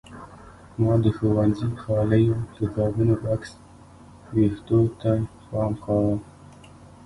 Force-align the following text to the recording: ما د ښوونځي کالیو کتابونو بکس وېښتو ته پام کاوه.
ما 0.79 0.91
د 1.03 1.05
ښوونځي 1.17 1.67
کالیو 1.83 2.37
کتابونو 2.57 3.13
بکس 3.23 3.51
وېښتو 4.33 4.79
ته 5.01 5.11
پام 5.47 5.71
کاوه. 5.83 6.15